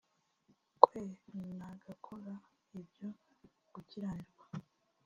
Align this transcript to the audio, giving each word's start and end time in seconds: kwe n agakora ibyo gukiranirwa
kwe 0.83 0.99
n 1.57 1.59
agakora 1.71 2.33
ibyo 2.79 3.09
gukiranirwa 3.73 4.45